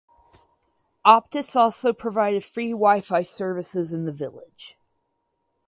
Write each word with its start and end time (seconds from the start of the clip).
Optus 1.05 1.55
also 1.55 1.93
provided 1.93 2.43
free 2.43 2.71
Wifi 2.73 3.23
services 3.23 3.93
in 3.93 4.05
the 4.05 4.11
village. 4.11 4.75